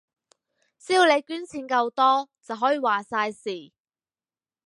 [0.79, 3.71] 只要你捐錢夠多，就可以話晒事